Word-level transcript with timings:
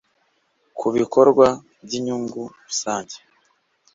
Ku 0.77 0.87
bikorwa 0.95 1.47
by 1.85 1.91
inyungu 1.99 2.41
rusange 2.65 3.17